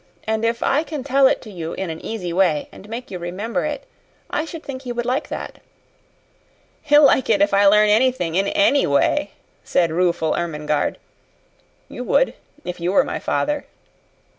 "And 0.25 0.43
if 0.43 0.63
I 0.63 0.81
can 0.81 1.03
tell 1.03 1.27
it 1.27 1.43
to 1.43 1.51
you 1.51 1.73
in 1.73 1.91
an 1.91 2.03
easy 2.03 2.33
way 2.33 2.67
and 2.71 2.89
make 2.89 3.11
you 3.11 3.19
remember 3.19 3.65
it, 3.65 3.83
I 4.31 4.45
should 4.45 4.63
think 4.63 4.81
he 4.81 4.91
would 4.91 5.05
like 5.05 5.27
that." 5.27 5.61
"He'll 6.81 7.03
like 7.05 7.29
it 7.29 7.39
if 7.39 7.53
I 7.53 7.67
learn 7.67 7.87
anything 7.89 8.33
in 8.33 8.47
ANY 8.47 8.87
way," 8.87 9.29
said 9.63 9.91
rueful 9.91 10.33
Ermengarde. 10.35 10.97
"You 11.87 12.03
would 12.03 12.33
if 12.65 12.79
you 12.79 12.91
were 12.93 13.03
my 13.03 13.19
father." 13.19 13.67